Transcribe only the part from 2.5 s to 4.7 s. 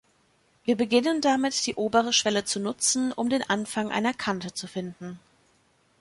nutzen, um den Anfang einer Kante zu